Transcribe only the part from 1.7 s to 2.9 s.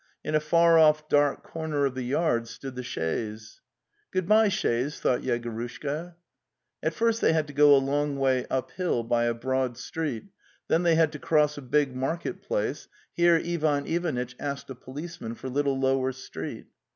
of the yard stood the